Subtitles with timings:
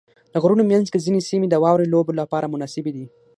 [0.33, 3.05] د غرونو منځ کې ځینې سیمې د واورې لوبو لپاره مناسبې دي.